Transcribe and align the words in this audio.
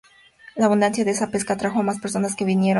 La 0.55 0.65
abundancia 0.65 1.05
de 1.05 1.13
pesca 1.31 1.53
atrajo 1.53 1.79
a 1.79 1.83
más 1.83 1.99
personas 1.99 2.35
que 2.35 2.43
vinieron 2.43 2.53
y 2.61 2.63
se 2.63 2.63
asentaron. 2.63 2.69